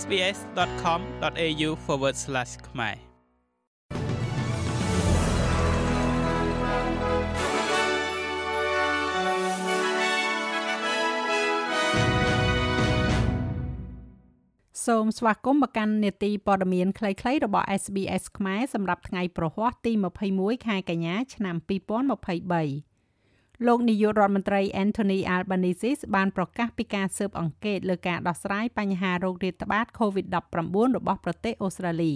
[0.00, 1.70] sbs.com.au/
[2.68, 2.96] ខ្មែរ
[14.86, 19.92] សូមស្វាគមន៍មកកាន់នេតិព័ត៌មានខ្លីៗរបស់ SBS ខ្មែរសម្រាប់ថ្ងៃប្រហ័សទី
[20.28, 22.95] 21ខែកញ្ញាឆ្នាំ2023
[23.64, 32.14] លោកនាយករដ្ឋមន្ត្រី Anthony Albanese បានប្រកាសពីការស៊ើបអង្កេតលើការដោះស្រាយបញ្ហារោគរាតត្បាត COVID-19 របស់ប្រទេសអូស្ត្រាលី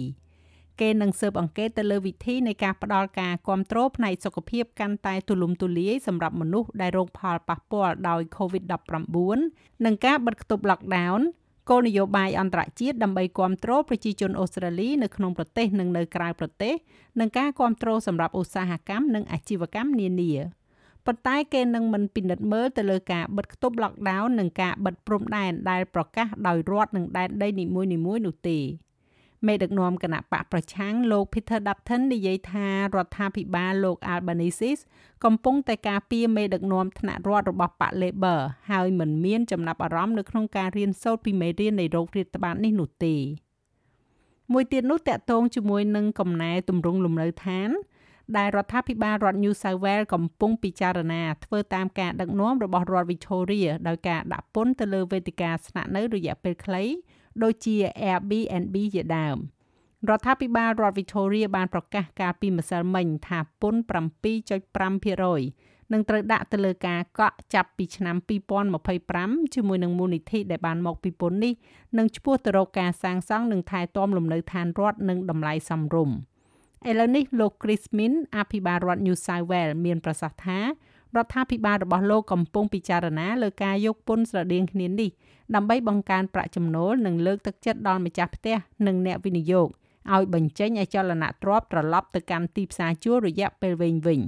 [0.81, 11.21] គេនឹងស៊ើបអង្កេតទៅលើវិធីនៃការផ្ដល់ការគ្រប់គ្រងផ្នែកសុខភាពកាន់តែទូលំទូលាយសម្រាប់មនុស្សដែលរងផលប៉ះពាល់ដោយ COVID-19 និងការបិទគប់ lockdown
[11.69, 16.73] គោលនយោបាយអន្តរជាតិដើម្បីគ្រប់គ្រងប្រជាជនអូស្ត្រាលីនៅក្នុងប្រទេសនិងនៅក្រៅប្រទេស
[17.19, 20.33] និងការគ្រប់គ្រងសម្រាប់ឧស្សាហកម្មនិងអាជីវកម្មនានា
[21.05, 27.89] ប៉ុន្តែគេនឹងមិនពិនិត្យមើលទៅលើការបិទគប់ lockdown និងការបិទព្រំដែនដែលប្រកាសដោយរដ្ឋនិងដែនដីនីមួយៗ
[28.25, 28.59] នោះទេ
[29.47, 34.71] មេដឹកនាំគណៈបកប្រឆាំងលោក Peter Dutton និយាយថារដ្ឋាភិបាលលោក Albanese
[35.23, 38.39] កំពុងតែការពារមេដឹកនាំថ្នាក់រដ្ឋរបស់បក Labor
[38.71, 43.15] ហើយមិនមានចំណាប់អារម្មណ៍នៅក្នុងការរៀនសូត្រពីមេរៀននៃโรគរាតត្បាតនេះនោះទេ
[44.53, 47.69] មួយទៀតនោះតកតងជាមួយនឹងកំណែទម្រង់លំនៅឋាន
[48.37, 56.83] ដែលរដ្ឋាភិបាលរដ្ឋ New South Wales កំពុងពិចារណាធ្វើតាមការដឹកនាំរបស់រដ្ឋ Victoria ដោយការដាក់ពន្ធទៅលើវេទិកាស្នាក់នៅរយៈពេលខ្លី
[57.43, 59.37] ដូចជា Airbnb ជាដើម
[60.09, 68.15] រដ្ឋាភិបាលរដ្ឋ Victoria បានប្រកាសកាលពីម្សិលមិញថាពន្ធ7.5%នឹងត្រូវដាក់ទៅលើការកក់ចាប់ពីឆ្នាំ
[68.79, 71.53] 2025ជាមួយនឹងមូលនិធិដែលបានមកពីពន្ធនេះ
[71.97, 76.15] នឹងឈ្មោះទៅរកការសាងសង់និងថែទាំលំនៅឋានរដ្ឋនិងតម្លៃសមរម្យ
[76.89, 80.65] ឥឡូវនេះលោក Chris Min អភិបាលរដ្ឋ New South Wales មានប្រសាសន៍ថារ
[81.23, 85.09] ដ្ឋាភិបាលរបស់លោកកំពុងពិចារណាលើការយកពន្ធស្រដៀងគ្នានេះ
[85.55, 89.67] ដើម្បីបង្កើនប្រាក់ចំណូលនិងលើកទឹកចិត្តដល់ម្ចាស់ផ្ទះនិងអ្នកវិនិយោគ
[90.13, 94.19] ឲ្យបញ្ចេញអចលនទ្រព្យត្រឡប់ទៅកាន់ទីផ្សារជួលរយៈពេលវែងវិញ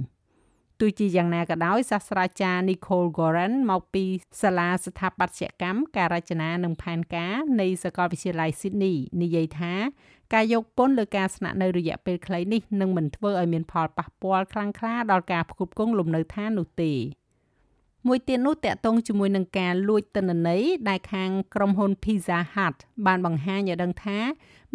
[0.80, 4.04] ទោះជាយ៉ាងណាក៏ដោយសាស្ត្រាចារ្យ Nicole Goran មកពី
[4.42, 9.74] សាលាស្ថាបត្យកម្មការរចនានិងផែនការនៃសាកលវិទ្យាល័យ Sydney និយាយថា
[10.34, 16.92] ការយកពន្ធលើការស្នាក់នៅរយៈពេលខ្លីនេះនឹងមិនធ្វើឲ្យមានផលប៉ះពាល់ខ្លាំងក្លាដល់ការផ្គត់ផ្គង់លំនៅឋាននោះទេ
[18.08, 22.76] មួយទៀតនោះតកតងជាមួយនឹងការលួចទិន្នន័យដែលខាងក្រុមហ៊ុន Pizza Hut
[23.06, 24.18] បានបង្ហាញឲ្យដឹងថា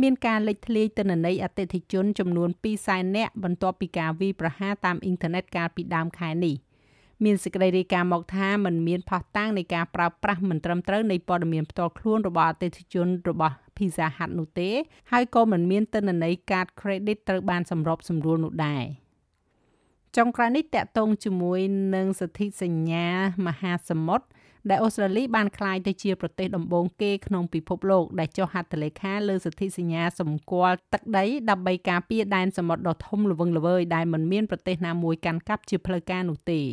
[0.01, 2.49] មានការលេចធ្លាយទិន្នន័យអតិថិជនចំនួន
[2.83, 6.55] 200,000នាក់បន្ទាប់ពីការវាយប្រហារតាមអ៊ីនធឺណិតកាលពីដើមខែនេះ
[7.23, 14.69] មានសេចក្តីរាយការណ៍មកថាมันមានផុសតាំងនៃការប្រើប្រាស់មិនត្រឹមត្រូវនៃព័ត៌មានផ្ទាល់ខ្លួនរបស់អតិថិជនរបស់ Pizza Hut នោះទេ
[15.11, 18.83] ហើយក៏មិនមានទិន្នន័យកាត credit ត្រូវបានសម្របសម្រួលនោះដែរ
[20.17, 21.59] ចុងក្រោយនេះតកតងជាមួយ
[21.95, 23.07] នឹងសន្ធិសញ្ញា
[23.47, 24.25] មហាសមុទ្រ
[24.69, 36.65] ដែលអូស្ត្រាលីបានក្លាយទៅជាប្រទេសដំបូងគេក្នុងពិភពលោកដែលចុះហត្ថលេខាលើសន្ធិសញ្ញាសម្គាល់ទឹកដីដើម្បីការពារដែនសមុទ្រដ៏ធំល្វឹងល្វើយដែលមិនមានប្រទេសណាមួយកាន់កាប់ជាផ្លូវការនោះទេរ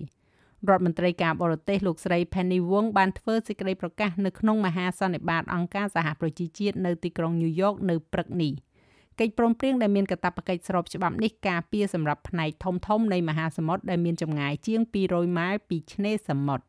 [0.74, 8.52] ដ្ឋមន្ត្រីការបរទេសលោកស្រី Penny Wong បានធ្វើសេចក្តីប្រកាសនៅក្នុងមហាសន្និបាតអង្គការសហប្រជាជាតិនៅទីក្រុង New York នៅព្រឹកនេះ
[9.20, 16.64] កិច្ចព្រមព្រៀងដែលមានកាតព្វកិច្ចស្របច្បាប់នេះការពារសម្រាប់ផ្នែកធំធំនៃមហាសមុទ្រដែលមានចម្ងាយជាង200ម៉ាយពីឆ្នេរសមុទ្រ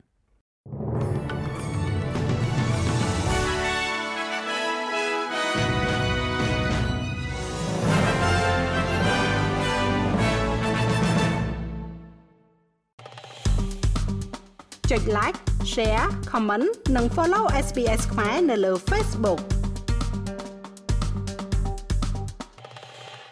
[14.91, 15.37] ចុច like
[15.73, 19.41] share comment និង follow SBS ខ្មែរនៅលើ Facebook